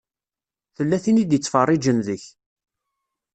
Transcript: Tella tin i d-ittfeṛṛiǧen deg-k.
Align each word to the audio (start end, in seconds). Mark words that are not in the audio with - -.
Tella 0.75 0.97
tin 1.03 1.21
i 1.23 1.25
d-ittfeṛṛiǧen 1.25 1.97
deg-k. 2.07 2.25